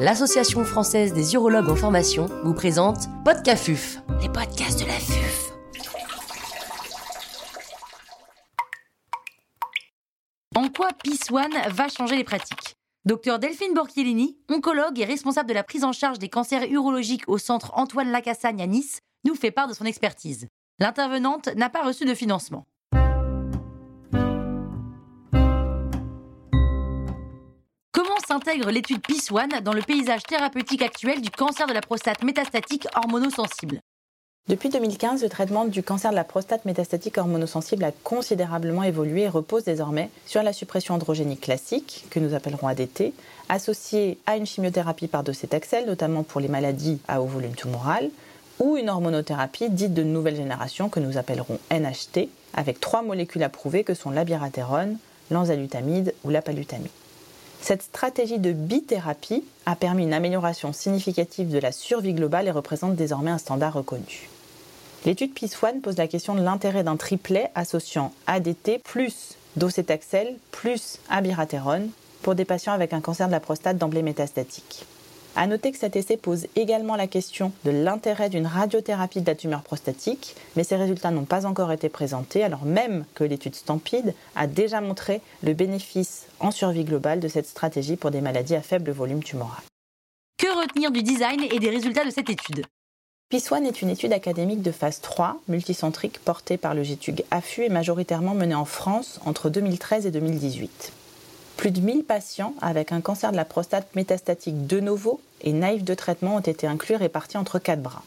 [0.00, 5.52] l'Association française des urologues en formation vous présente Podcafuf, les podcasts de la FUF.
[10.56, 12.76] En quoi Peace One va changer les pratiques?
[13.04, 17.36] Docteur Delphine Borchiellini, oncologue et responsable de la prise en charge des cancers urologiques au
[17.36, 20.48] centre Antoine Lacassagne à Nice, nous fait part de son expertise.
[20.78, 22.64] L'intervenante n'a pas reçu de financement.
[28.30, 32.86] S'intègre l'étude Peace One dans le paysage thérapeutique actuel du cancer de la prostate métastatique
[32.94, 33.80] hormonosensible
[34.48, 39.28] depuis 2015, le traitement du cancer de la prostate métastatique hormonosensible a considérablement évolué et
[39.28, 43.12] repose désormais sur la suppression androgénique classique, que nous appellerons ADT,
[43.48, 48.10] associée à une chimiothérapie par docétaxel, notamment pour les maladies à haut volume tumoral,
[48.58, 53.84] ou une hormonothérapie dite de nouvelle génération, que nous appellerons NHT, avec trois molécules approuvées
[53.84, 54.96] que sont l'abiraterone,
[55.30, 56.90] l'enzalutamide ou la palutamide.
[57.62, 62.96] Cette stratégie de bithérapie a permis une amélioration significative de la survie globale et représente
[62.96, 64.28] désormais un standard reconnu.
[65.04, 70.98] L'étude PIS One pose la question de l'intérêt d'un triplet associant ADT plus docétaxel plus
[71.08, 71.90] abiraterone
[72.22, 74.84] pour des patients avec un cancer de la prostate d'emblée métastatique.
[75.36, 79.36] À noter que cet essai pose également la question de l'intérêt d'une radiothérapie de la
[79.36, 84.14] tumeur prostatique, mais ces résultats n'ont pas encore été présentés, alors même que l'étude Stampede
[84.34, 88.62] a déjà montré le bénéfice en survie globale de cette stratégie pour des maladies à
[88.62, 89.62] faible volume tumoral.
[90.36, 92.66] Que retenir du design et des résultats de cette étude?
[93.32, 97.68] PIS1 est une étude académique de phase 3, multicentrique, portée par le GTUG AFU et
[97.68, 100.92] majoritairement menée en France entre 2013 et 2018.
[101.60, 105.84] Plus de 1000 patients avec un cancer de la prostate métastatique de novo et naïf
[105.84, 108.02] de traitement ont été inclus répartis entre quatre bras.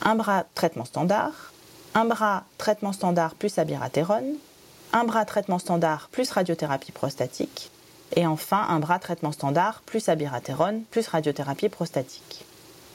[0.00, 1.52] Un bras traitement standard,
[1.92, 4.36] un bras traitement standard plus abiraterone,
[4.94, 7.70] un bras traitement standard plus radiothérapie prostatique,
[8.16, 12.46] et enfin un bras traitement standard plus abiraterone plus radiothérapie prostatique.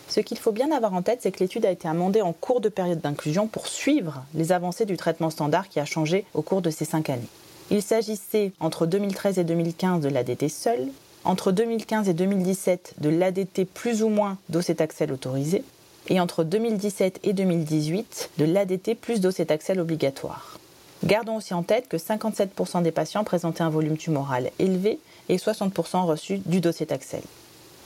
[0.07, 2.59] Ce qu'il faut bien avoir en tête, c'est que l'étude a été amendée en cours
[2.59, 6.63] de période d'inclusion pour suivre les avancées du traitement standard qui a changé au cours
[6.63, 7.29] de ces cinq années.
[7.73, 10.89] Il s'agissait entre 2013 et 2015 de l'ADT seul,
[11.23, 15.63] entre 2015 et 2017 de l'ADT plus ou moins docétaxel autorisé,
[16.09, 20.59] et entre 2017 et 2018 de l'ADT plus docétaxel obligatoire.
[21.05, 24.99] Gardons aussi en tête que 57% des patients présentaient un volume tumoral élevé
[25.29, 27.23] et 60% reçus du docétaxel.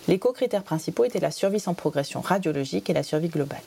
[0.07, 3.61] Les co-critères principaux étaient la survie sans progression radiologique et la survie globale.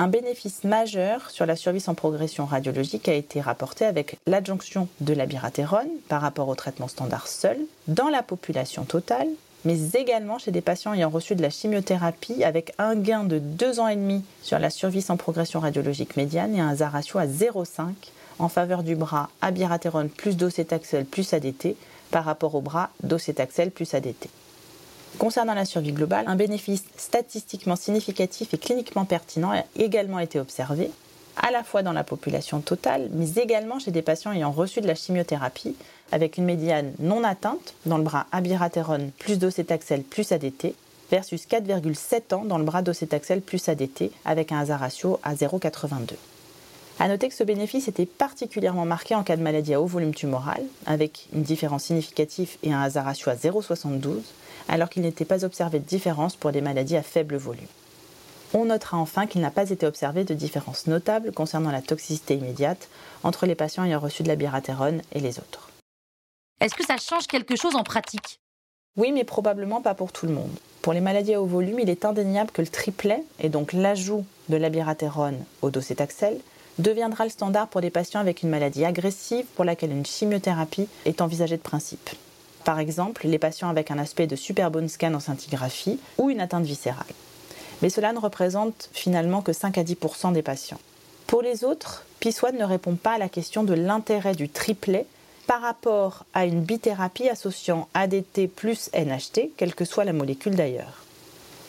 [0.00, 5.12] Un bénéfice majeur sur la survie sans progression radiologique a été rapporté avec l'adjonction de
[5.12, 9.26] l'abiraterone par rapport au traitement standard seul dans la population totale,
[9.64, 13.80] mais également chez des patients ayant reçu de la chimiothérapie avec un gain de 2
[13.80, 17.26] ans et demi sur la survie sans progression radiologique médiane et un hasard ratio à
[17.26, 17.88] 0,5
[18.38, 21.74] en faveur du bras abiraterone plus docétaxel plus ADT
[22.12, 24.28] par rapport au bras docétaxel plus ADT.
[25.16, 30.90] Concernant la survie globale, un bénéfice statistiquement significatif et cliniquement pertinent a également été observé,
[31.36, 34.86] à la fois dans la population totale, mais également chez des patients ayant reçu de
[34.86, 35.76] la chimiothérapie,
[36.12, 40.74] avec une médiane non atteinte dans le bras abiraterone plus docétaxel plus ADT,
[41.10, 46.14] versus 4,7 ans dans le bras docétaxel plus ADT, avec un hasard ratio à 0,82.
[47.00, 50.14] A noter que ce bénéfice était particulièrement marqué en cas de maladie à haut volume
[50.14, 54.22] tumoral, avec une différence significative et un hasard ratio à 0,72,
[54.68, 57.68] alors qu'il n'était pas observé de différence pour les maladies à faible volume.
[58.52, 62.88] On notera enfin qu'il n'a pas été observé de différence notable concernant la toxicité immédiate
[63.22, 65.70] entre les patients ayant reçu de la biratérone et les autres.
[66.60, 68.40] Est-ce que ça change quelque chose en pratique?
[68.96, 70.50] Oui, mais probablement pas pour tout le monde.
[70.82, 74.24] Pour les maladies à haut volume, il est indéniable que le triplet, et donc l'ajout
[74.48, 76.40] de la biratérone au docétaxel,
[76.78, 81.20] deviendra le standard pour des patients avec une maladie agressive pour laquelle une chimiothérapie est
[81.20, 82.10] envisagée de principe
[82.68, 86.66] par exemple les patients avec un aspect de superbone scan en scintigraphie ou une atteinte
[86.66, 87.06] viscérale.
[87.80, 90.76] Mais cela ne représente finalement que 5 à 10% des patients.
[91.26, 95.06] Pour les autres, PIS1 ne répond pas à la question de l'intérêt du triplet
[95.46, 101.07] par rapport à une bithérapie associant ADT plus NHT, quelle que soit la molécule d'ailleurs.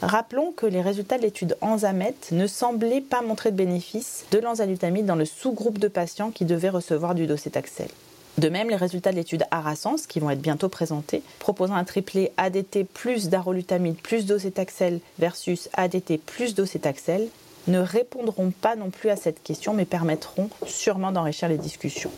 [0.01, 5.05] Rappelons que les résultats de l'étude Enzamet ne semblaient pas montrer de bénéfice de l'enzalutamide
[5.05, 7.89] dans le sous-groupe de patients qui devaient recevoir du docétaxel.
[8.37, 12.31] De même, les résultats de l'étude Arasens, qui vont être bientôt présentés, proposant un triplé
[12.37, 17.27] ADT plus darolutamide plus docétaxel versus ADT plus docétaxel,
[17.67, 22.11] ne répondront pas non plus à cette question, mais permettront sûrement d'enrichir les discussions.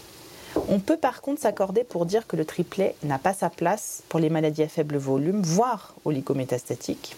[0.69, 4.19] On peut par contre s'accorder pour dire que le triplet n'a pas sa place pour
[4.19, 7.15] les maladies à faible volume, voire oligométastatiques,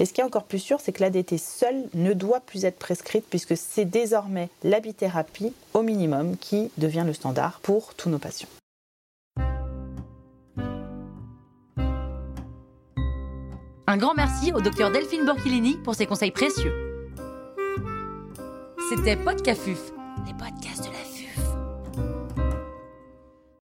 [0.00, 2.78] et ce qui est encore plus sûr, c'est que l'ADT seule ne doit plus être
[2.78, 8.48] prescrite puisque c'est désormais l'habithérapie au minimum qui devient le standard pour tous nos patients.
[13.90, 16.72] Un grand merci au docteur Delphine Borchilini pour ses conseils précieux.
[18.90, 19.92] C'était Podcafuf,
[20.26, 20.97] les podcasts de